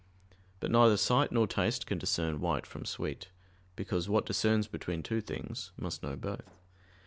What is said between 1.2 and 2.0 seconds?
nor taste can